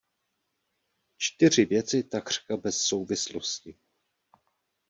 [1.17, 3.77] Čtyři věci takřka bez souvislosti.